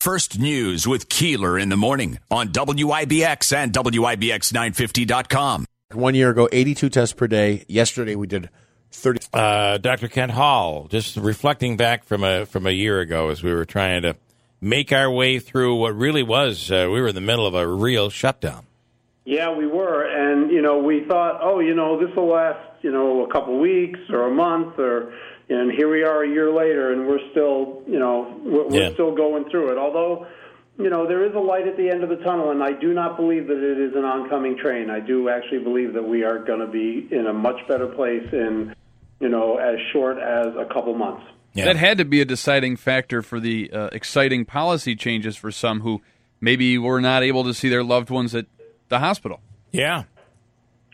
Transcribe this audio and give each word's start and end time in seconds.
First 0.00 0.38
News 0.38 0.88
with 0.88 1.10
Keeler 1.10 1.58
in 1.58 1.68
the 1.68 1.76
morning 1.76 2.18
on 2.30 2.48
WIBX 2.48 3.54
and 3.54 3.70
WIBX950.com. 3.70 5.66
One 5.92 6.14
year 6.14 6.30
ago, 6.30 6.48
82 6.50 6.88
tests 6.88 7.12
per 7.12 7.26
day. 7.26 7.66
Yesterday, 7.68 8.14
we 8.14 8.26
did 8.26 8.48
30. 8.92 9.26
Uh, 9.34 9.76
Dr. 9.76 10.08
Kent 10.08 10.32
Hall, 10.32 10.86
just 10.88 11.18
reflecting 11.18 11.76
back 11.76 12.04
from 12.04 12.24
a 12.24 12.46
from 12.46 12.66
a 12.66 12.70
year 12.70 13.00
ago 13.00 13.28
as 13.28 13.42
we 13.42 13.52
were 13.52 13.66
trying 13.66 14.00
to 14.00 14.16
make 14.62 14.90
our 14.90 15.10
way 15.10 15.38
through 15.38 15.74
what 15.76 15.94
really 15.94 16.22
was 16.22 16.70
uh, 16.70 16.88
we 16.90 17.02
were 17.02 17.08
in 17.08 17.14
the 17.14 17.20
middle 17.20 17.46
of 17.46 17.54
a 17.54 17.66
real 17.66 18.08
shutdown. 18.08 18.64
Yeah, 19.30 19.54
we 19.54 19.64
were, 19.64 20.02
and 20.02 20.50
you 20.50 20.60
know, 20.60 20.78
we 20.78 21.04
thought, 21.04 21.38
oh, 21.40 21.60
you 21.60 21.72
know, 21.72 22.04
this 22.04 22.14
will 22.16 22.30
last, 22.30 22.58
you 22.82 22.90
know, 22.90 23.24
a 23.24 23.30
couple 23.30 23.60
weeks 23.60 24.00
or 24.10 24.26
a 24.26 24.34
month, 24.34 24.76
or 24.76 25.14
and 25.48 25.70
here 25.70 25.88
we 25.88 26.02
are 26.02 26.24
a 26.24 26.28
year 26.28 26.52
later, 26.52 26.92
and 26.92 27.06
we're 27.06 27.20
still, 27.30 27.80
you 27.86 28.00
know, 28.00 28.40
we're, 28.44 28.66
we're 28.66 28.92
still 28.92 29.14
going 29.14 29.48
through 29.48 29.70
it. 29.70 29.78
Although, 29.78 30.26
you 30.78 30.90
know, 30.90 31.06
there 31.06 31.24
is 31.24 31.32
a 31.36 31.38
light 31.38 31.68
at 31.68 31.76
the 31.76 31.88
end 31.88 32.02
of 32.02 32.08
the 32.08 32.16
tunnel, 32.16 32.50
and 32.50 32.60
I 32.60 32.72
do 32.72 32.92
not 32.92 33.16
believe 33.16 33.46
that 33.46 33.58
it 33.58 33.78
is 33.78 33.94
an 33.94 34.04
oncoming 34.04 34.58
train. 34.58 34.90
I 34.90 34.98
do 34.98 35.28
actually 35.28 35.62
believe 35.62 35.92
that 35.94 36.02
we 36.02 36.24
are 36.24 36.40
going 36.40 36.58
to 36.58 36.66
be 36.66 37.06
in 37.12 37.28
a 37.28 37.32
much 37.32 37.60
better 37.68 37.86
place 37.86 38.26
in, 38.32 38.74
you 39.20 39.28
know, 39.28 39.58
as 39.58 39.76
short 39.92 40.18
as 40.18 40.48
a 40.56 40.66
couple 40.74 40.92
months. 40.96 41.22
Yeah. 41.52 41.66
That 41.66 41.76
had 41.76 41.98
to 41.98 42.04
be 42.04 42.20
a 42.20 42.24
deciding 42.24 42.74
factor 42.78 43.22
for 43.22 43.38
the 43.38 43.70
uh, 43.70 43.90
exciting 43.92 44.44
policy 44.44 44.96
changes 44.96 45.36
for 45.36 45.52
some 45.52 45.82
who 45.82 46.02
maybe 46.40 46.78
were 46.78 47.00
not 47.00 47.22
able 47.22 47.44
to 47.44 47.54
see 47.54 47.68
their 47.68 47.84
loved 47.84 48.10
ones 48.10 48.34
at 48.34 48.46
the 48.90 48.98
hospital. 48.98 49.40
Yeah. 49.70 50.04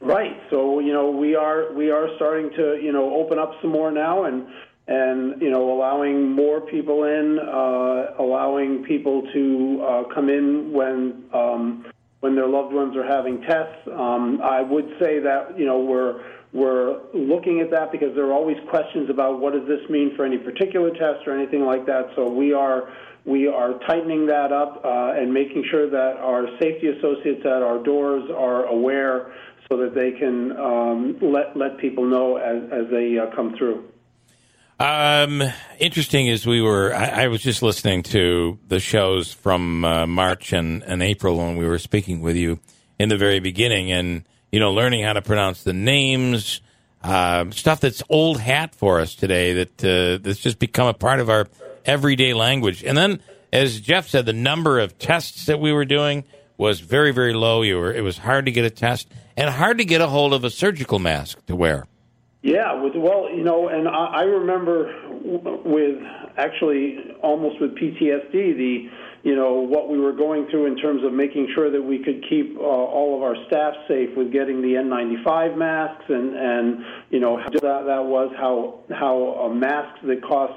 Right. 0.00 0.40
So 0.48 0.80
you 0.80 0.94
know 0.94 1.10
we 1.10 1.34
are 1.34 1.72
we 1.74 1.90
are 1.90 2.08
starting 2.16 2.50
to 2.56 2.80
you 2.82 2.92
know 2.92 3.14
open 3.14 3.38
up 3.38 3.52
some 3.60 3.70
more 3.70 3.90
now 3.90 4.24
and 4.24 4.46
and 4.88 5.40
you 5.42 5.50
know 5.50 5.72
allowing 5.72 6.30
more 6.30 6.62
people 6.62 7.04
in, 7.04 7.38
uh, 7.38 8.14
allowing 8.18 8.82
people 8.84 9.28
to 9.34 9.84
uh, 9.86 10.14
come 10.14 10.30
in 10.30 10.72
when 10.72 11.24
um, 11.34 11.84
when 12.30 12.36
their 12.36 12.46
loved 12.46 12.72
ones 12.72 12.96
are 12.96 13.06
having 13.06 13.40
tests. 13.42 13.88
Um, 13.92 14.40
I 14.40 14.62
would 14.62 14.86
say 15.00 15.18
that 15.18 15.58
you 15.58 15.66
know 15.66 15.80
we're 15.80 16.22
we're 16.52 17.00
looking 17.12 17.60
at 17.60 17.70
that 17.72 17.90
because 17.90 18.14
there 18.14 18.26
are 18.26 18.32
always 18.32 18.56
questions 18.70 19.10
about 19.10 19.40
what 19.40 19.52
does 19.52 19.66
this 19.66 19.88
mean 19.90 20.14
for 20.14 20.24
any 20.24 20.38
particular 20.38 20.90
test 20.90 21.26
or 21.26 21.36
anything 21.36 21.64
like 21.64 21.86
that. 21.86 22.10
So 22.14 22.30
we 22.30 22.52
are 22.52 22.88
we 23.24 23.48
are 23.48 23.80
tightening 23.80 24.26
that 24.26 24.52
up 24.52 24.80
uh, 24.84 25.14
and 25.16 25.34
making 25.34 25.64
sure 25.72 25.90
that 25.90 26.18
our 26.18 26.46
safety 26.60 26.86
associates 26.86 27.40
at 27.44 27.62
our 27.62 27.82
doors 27.82 28.30
are 28.30 28.66
aware 28.66 29.32
so 29.68 29.76
that 29.78 29.94
they 29.94 30.12
can 30.12 30.52
um, 30.56 31.18
let 31.20 31.56
let 31.56 31.78
people 31.78 32.04
know 32.04 32.36
as, 32.36 32.62
as 32.70 32.90
they 32.92 33.18
uh, 33.18 33.34
come 33.34 33.56
through. 33.58 33.88
Um, 34.80 35.42
interesting 35.78 36.30
as 36.30 36.46
we 36.46 36.62
were, 36.62 36.94
I, 36.94 37.24
I 37.24 37.28
was 37.28 37.42
just 37.42 37.60
listening 37.60 38.02
to 38.04 38.58
the 38.66 38.80
shows 38.80 39.30
from 39.30 39.84
uh, 39.84 40.06
March 40.06 40.54
and, 40.54 40.82
and 40.82 41.02
April 41.02 41.36
when 41.36 41.58
we 41.58 41.66
were 41.66 41.78
speaking 41.78 42.22
with 42.22 42.34
you 42.34 42.60
in 42.98 43.10
the 43.10 43.18
very 43.18 43.40
beginning, 43.40 43.92
and 43.92 44.24
you 44.50 44.58
know, 44.58 44.72
learning 44.72 45.04
how 45.04 45.12
to 45.12 45.20
pronounce 45.20 45.64
the 45.64 45.74
names, 45.74 46.62
uh, 47.04 47.50
stuff 47.50 47.80
that's 47.80 48.02
old 48.08 48.40
hat 48.40 48.74
for 48.74 49.00
us 49.00 49.14
today. 49.14 49.52
That 49.64 49.84
uh, 49.84 50.22
that's 50.22 50.40
just 50.40 50.58
become 50.58 50.86
a 50.86 50.94
part 50.94 51.20
of 51.20 51.28
our 51.28 51.46
everyday 51.84 52.32
language. 52.32 52.82
And 52.82 52.96
then, 52.96 53.20
as 53.52 53.82
Jeff 53.82 54.08
said, 54.08 54.24
the 54.24 54.32
number 54.32 54.78
of 54.78 54.98
tests 54.98 55.44
that 55.44 55.60
we 55.60 55.74
were 55.74 55.84
doing 55.84 56.24
was 56.56 56.80
very, 56.80 57.12
very 57.12 57.34
low. 57.34 57.60
You 57.60 57.76
were, 57.76 57.92
it 57.92 58.02
was 58.02 58.16
hard 58.16 58.46
to 58.46 58.50
get 58.50 58.64
a 58.64 58.70
test 58.70 59.12
and 59.36 59.50
hard 59.50 59.76
to 59.76 59.84
get 59.84 60.00
a 60.00 60.06
hold 60.06 60.32
of 60.32 60.42
a 60.42 60.48
surgical 60.48 60.98
mask 60.98 61.44
to 61.48 61.54
wear. 61.54 61.86
Yeah, 62.42 62.80
with, 62.82 62.94
well, 62.96 63.28
you 63.30 63.44
know, 63.44 63.68
and 63.68 63.86
I, 63.86 64.20
I 64.20 64.22
remember 64.22 64.90
with 65.64 65.98
actually 66.38 66.96
almost 67.22 67.60
with 67.60 67.74
PTSD, 67.76 68.32
the 68.32 68.88
you 69.22 69.36
know 69.36 69.56
what 69.56 69.90
we 69.90 69.98
were 69.98 70.14
going 70.14 70.48
through 70.50 70.64
in 70.64 70.76
terms 70.76 71.04
of 71.04 71.12
making 71.12 71.48
sure 71.54 71.70
that 71.70 71.82
we 71.82 71.98
could 72.02 72.24
keep 72.30 72.56
uh, 72.56 72.62
all 72.62 73.16
of 73.16 73.22
our 73.22 73.36
staff 73.46 73.74
safe 73.86 74.16
with 74.16 74.32
getting 74.32 74.62
the 74.62 74.68
N95 74.68 75.58
masks 75.58 76.04
and 76.08 76.34
and 76.34 76.84
you 77.10 77.20
know 77.20 77.36
how 77.36 77.50
that 77.50 77.60
that 77.60 78.04
was 78.04 78.32
how 78.38 78.80
how 78.88 79.44
uh, 79.44 79.48
masks 79.52 79.98
that 80.04 80.22
cost 80.22 80.54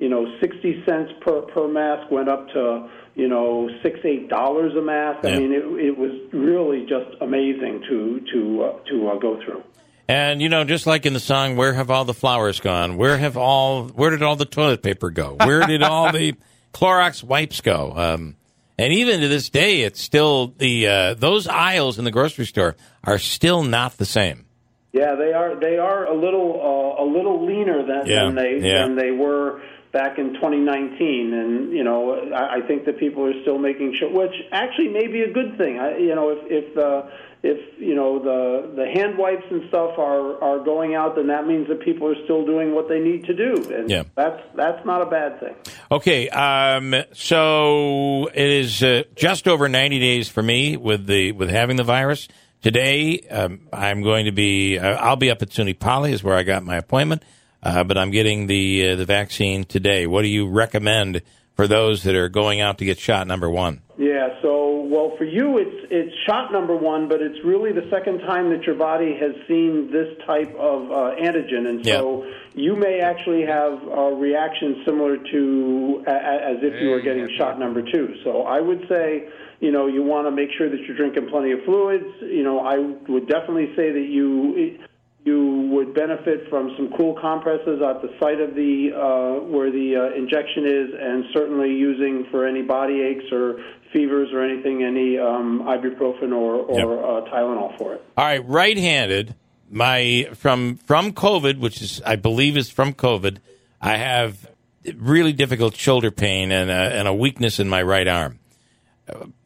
you 0.00 0.08
know 0.08 0.26
60 0.40 0.82
cents 0.84 1.12
per 1.20 1.42
per 1.42 1.68
mask 1.68 2.10
went 2.10 2.28
up 2.28 2.48
to 2.48 2.90
you 3.14 3.28
know 3.28 3.68
six 3.84 4.00
eight 4.04 4.28
dollars 4.28 4.74
a 4.74 4.82
mask. 4.82 5.20
Yeah. 5.22 5.30
I 5.30 5.38
mean, 5.38 5.52
it, 5.52 5.62
it 5.62 5.96
was 5.96 6.10
really 6.32 6.86
just 6.86 7.14
amazing 7.20 7.84
to 7.88 8.20
to 8.32 8.62
uh, 8.64 8.84
to 8.90 9.08
uh, 9.10 9.18
go 9.18 9.40
through. 9.44 9.62
And 10.10 10.42
you 10.42 10.48
know, 10.48 10.64
just 10.64 10.86
like 10.88 11.06
in 11.06 11.12
the 11.12 11.20
song, 11.20 11.54
"Where 11.56 11.72
have 11.72 11.88
all 11.88 12.04
the 12.04 12.14
flowers 12.14 12.58
gone? 12.58 12.96
Where 12.96 13.16
have 13.16 13.36
all? 13.36 13.84
Where 13.84 14.10
did 14.10 14.22
all 14.24 14.34
the 14.34 14.44
toilet 14.44 14.82
paper 14.82 15.10
go? 15.10 15.36
Where 15.44 15.64
did 15.66 15.84
all 15.84 16.10
the 16.10 16.34
Clorox 16.74 17.22
wipes 17.22 17.60
go?" 17.60 17.92
Um, 17.94 18.34
and 18.76 18.92
even 18.92 19.20
to 19.20 19.28
this 19.28 19.50
day, 19.50 19.82
it's 19.82 20.00
still 20.00 20.48
the 20.58 20.88
uh, 20.88 21.14
those 21.14 21.46
aisles 21.46 21.98
in 21.98 22.04
the 22.04 22.10
grocery 22.10 22.46
store 22.46 22.74
are 23.04 23.18
still 23.18 23.62
not 23.62 23.98
the 23.98 24.04
same. 24.04 24.46
Yeah, 24.92 25.14
they 25.14 25.32
are. 25.32 25.54
They 25.54 25.78
are 25.78 26.06
a 26.06 26.14
little 26.14 26.96
uh, 26.98 27.04
a 27.04 27.06
little 27.06 27.46
leaner 27.46 27.86
than, 27.86 28.06
Yeah, 28.06 28.24
than 28.24 28.34
they 28.34 28.58
yeah. 28.60 28.82
than 28.86 28.96
they 28.96 29.12
were 29.12 29.60
back 29.92 30.18
in 30.18 30.34
2019, 30.34 31.32
and 31.34 31.72
you 31.72 31.82
know, 31.84 32.32
I, 32.32 32.56
I 32.56 32.60
think 32.66 32.84
that 32.86 32.98
people 32.98 33.24
are 33.26 33.40
still 33.42 33.58
making 33.58 33.96
sure, 33.98 34.08
which 34.10 34.34
actually 34.52 34.88
may 34.88 35.06
be 35.06 35.22
a 35.22 35.32
good 35.32 35.56
thing. 35.58 35.78
I, 35.78 35.98
you 35.98 36.14
know, 36.14 36.30
if 36.30 36.38
if 36.46 36.78
uh, 36.78 37.02
if 37.42 37.78
you 37.80 37.94
know 37.94 38.18
the 38.18 38.74
the 38.76 38.86
hand 38.86 39.18
wipes 39.18 39.44
and 39.50 39.68
stuff 39.68 39.98
are 39.98 40.42
are 40.42 40.62
going 40.64 40.94
out, 40.94 41.16
then 41.16 41.26
that 41.28 41.46
means 41.46 41.68
that 41.68 41.80
people 41.80 42.06
are 42.08 42.24
still 42.24 42.44
doing 42.44 42.74
what 42.74 42.88
they 42.88 43.00
need 43.00 43.24
to 43.26 43.34
do, 43.34 43.54
and 43.74 43.90
Yeah. 43.90 44.04
that's 44.14 44.40
that's 44.54 44.84
not 44.86 45.02
a 45.02 45.06
bad 45.06 45.40
thing. 45.40 45.54
Okay, 45.90 46.28
um, 46.28 46.94
so 47.12 48.26
it 48.32 48.46
is 48.48 48.82
uh, 48.82 49.02
just 49.16 49.48
over 49.48 49.68
90 49.68 49.98
days 49.98 50.28
for 50.28 50.42
me 50.42 50.76
with 50.76 51.06
the 51.06 51.32
with 51.32 51.50
having 51.50 51.76
the 51.76 51.84
virus. 51.84 52.28
Today, 52.62 53.20
um, 53.30 53.68
I'm 53.72 54.02
going 54.02 54.26
to 54.26 54.32
be. 54.32 54.78
Uh, 54.78 54.88
I'll 54.96 55.16
be 55.16 55.30
up 55.30 55.40
at 55.40 55.48
SUNY 55.48 55.78
Poly, 55.78 56.12
is 56.12 56.22
where 56.22 56.36
I 56.36 56.42
got 56.42 56.62
my 56.62 56.76
appointment. 56.76 57.22
Uh, 57.62 57.84
but 57.84 57.98
I'm 57.98 58.10
getting 58.10 58.46
the 58.46 58.90
uh, 58.90 58.96
the 58.96 59.04
vaccine 59.04 59.64
today. 59.64 60.06
What 60.06 60.22
do 60.22 60.28
you 60.28 60.48
recommend 60.48 61.22
for 61.56 61.66
those 61.68 62.04
that 62.04 62.14
are 62.14 62.28
going 62.28 62.60
out 62.60 62.78
to 62.78 62.84
get 62.84 62.98
shot 62.98 63.26
number 63.26 63.50
one? 63.50 63.82
Yeah, 63.98 64.40
so 64.40 64.80
well 64.90 65.14
for 65.18 65.24
you 65.24 65.58
it's 65.58 65.86
it's 65.90 66.14
shot 66.26 66.52
number 66.52 66.74
one, 66.74 67.06
but 67.08 67.20
it's 67.20 67.44
really 67.44 67.72
the 67.72 67.86
second 67.90 68.20
time 68.20 68.48
that 68.50 68.62
your 68.64 68.76
body 68.76 69.14
has 69.20 69.32
seen 69.46 69.90
this 69.92 70.08
type 70.26 70.54
of 70.56 70.90
uh, 70.90 71.16
antigen, 71.20 71.68
and 71.68 71.84
so 71.84 72.24
you 72.54 72.76
may 72.76 73.00
actually 73.00 73.42
have 73.44 73.74
a 73.86 74.14
reaction 74.14 74.82
similar 74.86 75.18
to 75.18 76.02
a, 76.06 76.10
a- 76.10 76.50
as 76.52 76.56
if 76.62 76.80
you 76.80 76.88
were 76.90 77.00
getting 77.02 77.28
shot 77.36 77.58
number 77.58 77.82
two. 77.82 78.14
So 78.24 78.42
I 78.44 78.60
would 78.60 78.86
say, 78.88 79.28
you 79.60 79.70
know, 79.70 79.86
you 79.86 80.02
want 80.02 80.26
to 80.26 80.30
make 80.30 80.48
sure 80.56 80.70
that 80.70 80.80
you're 80.80 80.96
drinking 80.96 81.28
plenty 81.28 81.52
of 81.52 81.60
fluids. 81.66 82.06
You 82.22 82.42
know, 82.42 82.60
I 82.60 82.78
would 82.78 83.28
definitely 83.28 83.74
say 83.76 83.92
that 83.92 84.06
you 84.08 84.78
you 85.24 85.68
would 85.72 85.94
benefit 85.94 86.48
from 86.48 86.72
some 86.76 86.92
cool 86.96 87.14
compresses 87.20 87.80
at 87.82 88.00
the 88.00 88.08
site 88.18 88.40
of 88.40 88.54
the 88.54 88.90
uh, 88.94 89.44
where 89.44 89.70
the 89.70 89.96
uh, 89.96 90.16
injection 90.16 90.66
is, 90.66 90.90
and 90.98 91.24
certainly 91.32 91.70
using 91.70 92.26
for 92.30 92.46
any 92.46 92.62
body 92.62 93.02
aches 93.02 93.30
or 93.30 93.60
fevers 93.92 94.28
or 94.32 94.42
anything, 94.42 94.82
any 94.82 95.18
um, 95.18 95.62
ibuprofen 95.66 96.32
or, 96.32 96.54
or 96.54 97.04
uh, 97.04 97.30
Tylenol 97.30 97.76
for 97.76 97.94
it. 97.94 98.04
All 98.16 98.24
right, 98.24 98.46
right-handed. 98.48 99.34
My 99.70 100.28
from 100.34 100.76
from 100.78 101.12
COVID, 101.12 101.58
which 101.58 101.80
is 101.80 102.02
I 102.04 102.16
believe 102.16 102.56
is 102.56 102.70
from 102.70 102.92
COVID. 102.94 103.38
I 103.80 103.96
have 103.96 104.50
really 104.96 105.32
difficult 105.32 105.76
shoulder 105.76 106.10
pain 106.10 106.50
and 106.50 106.70
a, 106.70 106.74
and 106.74 107.06
a 107.06 107.14
weakness 107.14 107.60
in 107.60 107.68
my 107.68 107.82
right 107.82 108.08
arm. 108.08 108.38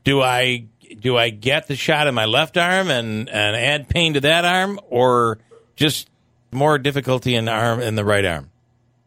Do 0.04 0.22
I 0.22 0.66
do 1.00 1.16
I 1.16 1.30
get 1.30 1.66
the 1.66 1.76
shot 1.76 2.06
in 2.06 2.14
my 2.14 2.24
left 2.24 2.56
arm 2.56 2.90
and, 2.90 3.28
and 3.28 3.56
add 3.56 3.88
pain 3.88 4.14
to 4.14 4.20
that 4.20 4.44
arm, 4.44 4.78
or 4.88 5.38
just 5.76 6.08
more 6.52 6.78
difficulty 6.78 7.34
in 7.34 7.44
the 7.46 7.52
arm 7.52 7.80
in 7.80 7.94
the 7.94 8.04
right 8.04 8.24
arm? 8.24 8.50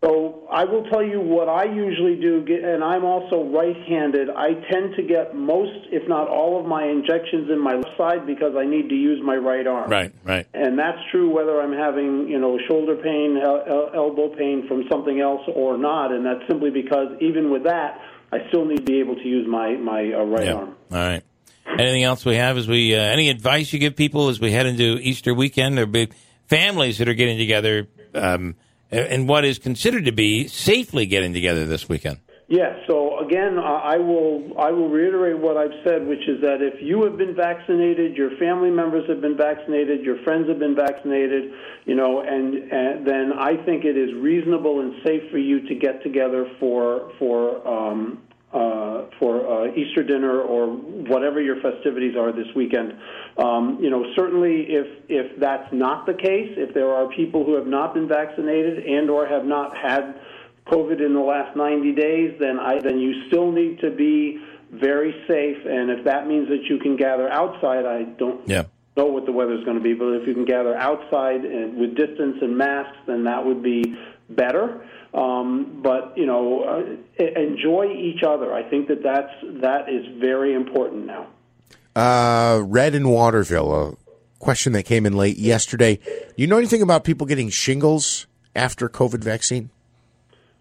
So 0.04 0.48
I 0.52 0.64
will 0.64 0.84
tell 0.92 1.04
you 1.04 1.20
what 1.20 1.50
I 1.50 1.64
usually 1.66 2.16
do, 2.22 2.46
and 2.64 2.84
I'm 2.84 3.04
also 3.04 3.44
right-handed. 3.46 4.30
I 4.30 4.54
tend 4.72 4.96
to 4.96 5.02
get 5.04 5.36
most, 5.36 5.88
if 5.92 6.08
not 6.08 6.28
all, 6.28 6.60
of 6.60 6.68
my 6.68 6.86
injections 6.86 7.50
in 7.50 7.60
my 7.60 7.74
left 7.74 7.98
side 7.98 8.28
because 8.28 8.56
I 8.56 8.66
need 8.66 8.90
to 8.90 8.96
use 8.96 9.20
my 9.24 9.36
right 9.36 9.66
arm. 9.66 9.90
Right, 9.90 10.14
right. 10.24 10.46
And 10.54 10.78
that's 10.78 11.00
true 11.12 11.34
whether 11.34 11.60
I'm 11.60 11.74
having, 11.74 12.30
you 12.30 12.38
know, 12.40 12.60
shoulder 12.68 12.96
pain, 12.96 13.38
el- 13.44 13.64
el- 13.68 13.92
elbow 13.96 14.30
pain 14.36 14.68
from 14.68 14.84
something 14.90 15.20
else 15.20 15.42
or 15.54 15.78
not. 15.78 16.12
And 16.12 16.24
that's 16.26 16.48
simply 16.48 16.70
because 16.70 17.18
even 17.20 17.50
with 17.50 17.64
that, 17.64 18.00
I 18.32 18.48
still 18.50 18.66
need 18.66 18.78
to 18.78 18.84
be 18.84 19.00
able 19.00 19.16
to 19.16 19.28
use 19.28 19.48
my 19.48 19.72
my 19.78 20.14
uh, 20.14 20.24
right 20.26 20.46
Yeah. 20.46 20.54
arm. 20.54 20.76
All 20.92 20.98
right. 20.98 21.24
Anything 21.80 22.04
else 22.04 22.24
we 22.24 22.36
have? 22.36 22.56
As 22.58 22.68
we 22.68 22.96
uh, 22.96 23.00
any 23.00 23.30
advice 23.30 23.74
you 23.74 23.80
give 23.80 23.96
people 23.96 24.30
as 24.30 24.40
we 24.40 24.52
head 24.52 24.66
into 24.68 24.98
Easter 25.02 25.34
weekend? 25.34 25.78
There 25.78 25.86
be 25.86 26.10
families 26.48 26.98
that 26.98 27.08
are 27.08 27.14
getting 27.14 27.38
together, 27.38 27.88
um, 28.14 28.56
and 28.92 29.28
what 29.28 29.46
is 29.46 29.60
considered 29.60 30.06
to 30.06 30.12
be 30.12 30.48
safely 30.48 31.06
getting 31.06 31.34
together 31.34 31.66
this 31.66 31.88
weekend. 31.90 32.20
Yeah. 32.50 32.80
So 32.88 33.20
again, 33.20 33.60
I 33.60 33.96
I 33.96 33.98
will 33.98 34.58
I 34.58 34.72
will 34.72 34.88
reiterate 34.88 35.38
what 35.38 35.58
I've 35.58 35.76
said, 35.84 36.08
which 36.08 36.26
is 36.30 36.40
that 36.42 36.62
if 36.62 36.82
you 36.82 37.04
have 37.04 37.18
been 37.18 37.36
vaccinated, 37.36 38.16
your 38.16 38.38
family 38.38 38.72
members 38.72 39.04
have 39.10 39.20
been 39.20 39.36
vaccinated, 39.36 40.06
your 40.06 40.24
friends 40.24 40.48
have 40.48 40.58
been 40.58 40.76
vaccinated, 40.76 41.52
you 41.86 41.96
know, 41.96 42.22
and, 42.22 42.56
and 42.72 43.06
then 43.06 43.34
I 43.38 43.58
think 43.66 43.84
it 43.84 43.98
is 43.98 44.14
reasonable 44.16 44.80
and 44.80 44.94
safe 45.06 45.30
for 45.30 45.38
you 45.38 45.68
to 45.68 45.76
get 45.76 46.02
together 46.04 46.48
for 46.58 47.12
for 47.20 47.68
um, 47.68 48.24
uh, 48.58 49.06
for 49.20 49.68
uh, 49.68 49.76
Easter 49.76 50.04
dinner 50.04 50.42
or 50.42 50.68
whatever 50.68 51.40
your 51.40 51.62
festivities 51.62 52.16
are 52.18 52.32
this 52.32 52.48
weekend. 52.56 52.94
Um, 53.38 53.78
you 53.82 53.90
know, 53.90 54.04
certainly 54.16 54.66
if 54.70 54.88
if 55.10 55.40
that's 55.40 55.72
not 55.72 56.06
the 56.08 56.14
case, 56.14 56.54
if 56.58 56.74
there 56.74 56.90
are 56.90 57.08
people 57.10 57.46
who 57.46 57.56
have 57.56 57.68
not 57.68 57.94
been 57.94 58.08
vaccinated 58.08 58.86
and 58.86 59.10
or 59.10 59.28
have 59.28 59.46
not 59.46 59.78
had 59.78 60.20
COVID 60.66 61.06
in 61.06 61.14
the 61.14 61.20
last 61.22 61.56
90 61.56 61.94
days, 61.94 62.36
then 62.40 62.58
I 62.60 62.80
then 62.80 63.00
you 63.00 63.28
still 63.28 63.52
need 63.52 63.80
to 63.82 63.92
be 63.92 64.40
very 64.72 65.14
safe. 65.28 65.58
And 65.66 65.92
if 65.92 66.06
that 66.06 66.28
means 66.28 66.50
that 66.50 66.64
you 66.70 66.80
can 66.80 66.96
gather 66.98 67.30
outside, 67.30 67.86
I 67.86 68.04
don't 68.04 68.42
Yeah. 68.50 68.64
know 68.98 69.06
what 69.06 69.26
the 69.28 69.32
weather 69.32 69.54
is 69.54 69.64
going 69.66 69.78
to 69.78 69.84
be, 69.84 69.94
but 69.94 70.08
if 70.16 70.28
you 70.28 70.34
can 70.34 70.46
gather 70.46 70.76
outside 70.76 71.46
and 71.46 71.78
with 71.78 71.96
distance 71.96 72.38
and 72.42 72.58
masks, 72.58 72.98
then 73.06 73.24
that 73.26 73.46
would 73.46 73.62
be 73.62 73.84
better. 74.30 74.86
Um, 75.14 75.80
but 75.82 76.14
you 76.18 76.26
know, 76.26 76.64
uh, 76.64 77.24
enjoy 77.40 77.92
each 77.94 78.24
other. 78.24 78.54
I 78.54 78.64
think 78.70 78.88
that 78.90 79.02
that's 79.04 79.34
that 79.62 79.90
is 79.90 80.06
very 80.20 80.54
important 80.54 81.06
now. 81.06 81.28
Uh, 81.96 82.62
Red 82.64 82.94
in 82.94 83.10
Waterville, 83.10 83.74
a 83.74 83.96
question 84.40 84.74
that 84.74 84.84
came 84.84 85.06
in 85.06 85.14
late 85.14 85.38
yesterday. 85.38 86.00
You 86.36 86.46
know 86.48 86.58
anything 86.58 86.82
about 86.82 87.04
people 87.04 87.26
getting 87.26 87.50
shingles 87.50 88.28
after 88.56 88.88
COVID 88.90 89.24
vaccine? 89.24 89.72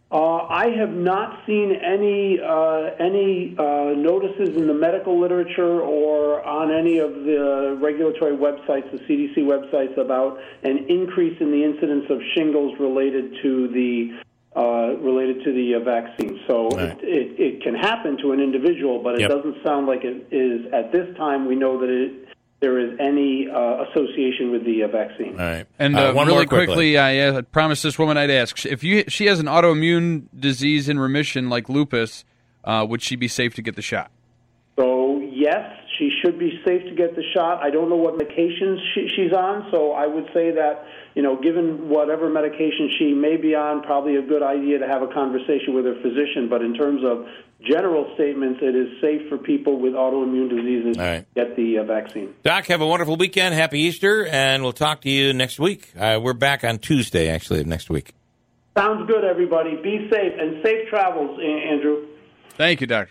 Uh, 0.08 0.46
I 0.46 0.68
have 0.78 0.92
not 0.92 1.44
seen 1.46 1.72
any 1.72 2.38
uh, 2.38 2.94
any 3.00 3.56
uh, 3.58 3.90
notices 3.96 4.56
in 4.56 4.68
the 4.68 4.74
medical 4.74 5.18
literature 5.20 5.80
or 5.80 6.44
on 6.44 6.70
any 6.70 6.98
of 6.98 7.10
the 7.24 7.76
regulatory 7.82 8.36
websites, 8.36 8.88
the 8.92 8.98
CDC 8.98 9.38
websites, 9.38 9.98
about 9.98 10.38
an 10.62 10.86
increase 10.88 11.36
in 11.40 11.50
the 11.50 11.64
incidence 11.64 12.04
of 12.08 12.20
shingles 12.36 12.78
related 12.78 13.34
to 13.42 13.66
the 13.68 14.16
uh, 14.56 14.96
related 15.02 15.42
to 15.42 15.52
the 15.52 15.74
uh, 15.74 15.80
vaccine. 15.80 16.38
So 16.46 16.70
Right. 16.70 16.96
it, 17.02 17.02
it, 17.02 17.40
it 17.40 17.62
can 17.62 17.74
happen 17.74 18.16
to 18.18 18.30
an 18.30 18.40
individual, 18.40 19.02
but 19.02 19.16
it 19.16 19.22
Yep. 19.22 19.30
doesn't 19.30 19.56
sound 19.64 19.88
like 19.88 20.04
it 20.04 20.28
is 20.30 20.72
at 20.72 20.92
this 20.92 21.14
time. 21.16 21.46
We 21.46 21.56
know 21.56 21.80
that 21.80 21.90
it, 21.90 22.28
there 22.60 22.78
is 22.78 22.98
any 22.98 23.48
uh, 23.48 23.84
association 23.84 24.50
with 24.50 24.64
the 24.64 24.82
uh, 24.82 24.88
vaccine. 24.88 25.32
All 25.38 25.46
right. 25.46 25.66
And 25.78 25.96
Uh, 25.96 26.10
uh, 26.10 26.12
one 26.14 26.26
really 26.26 26.38
more 26.38 26.46
quickly. 26.46 26.66
quickly, 26.66 26.98
I 26.98 27.18
uh, 27.18 27.42
promised 27.42 27.82
this 27.82 27.98
woman 27.98 28.16
I'd 28.16 28.30
ask 28.30 28.64
if 28.64 28.82
you 28.82 29.04
she 29.08 29.26
has 29.26 29.38
an 29.40 29.46
autoimmune 29.46 30.26
disease 30.38 30.88
in 30.88 30.98
remission 30.98 31.50
like 31.50 31.68
lupus, 31.68 32.24
uh, 32.64 32.86
would 32.88 33.02
she 33.02 33.14
be 33.16 33.28
safe 33.28 33.54
to 33.56 33.62
get 33.62 33.76
the 33.76 33.82
shot? 33.82 34.10
So 34.78 35.20
yes, 35.32 35.70
she 35.98 36.10
should 36.22 36.38
be 36.38 36.60
safe 36.64 36.84
to 36.84 36.94
get 36.94 37.16
the 37.16 37.22
shot. 37.34 37.62
I 37.62 37.70
don't 37.70 37.88
know 37.88 37.96
what 37.96 38.18
medications 38.18 38.78
she, 38.94 39.08
she's 39.14 39.32
on, 39.32 39.68
so 39.70 39.92
I 39.92 40.06
would 40.06 40.26
say 40.34 40.52
that 40.52 40.86
you 41.16 41.22
know, 41.22 41.40
given 41.40 41.88
whatever 41.88 42.28
medication 42.28 42.90
she 42.98 43.14
may 43.14 43.38
be 43.38 43.54
on, 43.54 43.82
probably 43.82 44.16
a 44.16 44.22
good 44.22 44.42
idea 44.42 44.78
to 44.80 44.86
have 44.86 45.00
a 45.00 45.08
conversation 45.08 45.72
with 45.74 45.86
her 45.86 45.94
physician. 46.02 46.48
But 46.50 46.60
in 46.60 46.74
terms 46.74 47.02
of 47.02 47.26
general 47.66 48.12
statements, 48.14 48.60
it 48.62 48.76
is 48.76 49.00
safe 49.00 49.26
for 49.30 49.38
people 49.38 49.80
with 49.80 49.94
autoimmune 49.94 50.50
diseases 50.50 50.98
All 50.98 51.04
right. 51.04 51.26
to 51.34 51.44
get 51.46 51.56
the 51.56 51.78
uh, 51.78 51.84
vaccine. 51.84 52.34
Doc, 52.42 52.66
have 52.66 52.82
a 52.82 52.86
wonderful 52.86 53.16
weekend. 53.16 53.54
Happy 53.54 53.80
Easter, 53.80 54.26
and 54.26 54.62
we'll 54.62 54.74
talk 54.74 55.00
to 55.00 55.10
you 55.10 55.32
next 55.32 55.58
week. 55.58 55.90
Uh, 55.98 56.20
we're 56.22 56.34
back 56.34 56.64
on 56.64 56.78
Tuesday, 56.78 57.30
actually, 57.30 57.60
of 57.60 57.66
next 57.66 57.88
week. 57.88 58.12
Sounds 58.76 59.08
good, 59.08 59.24
everybody. 59.24 59.74
Be 59.76 60.10
safe 60.12 60.32
and 60.38 60.62
safe 60.62 60.90
travels, 60.90 61.40
Andrew. 61.40 62.08
Thank 62.58 62.82
you, 62.82 62.86
Doctor. 62.86 63.04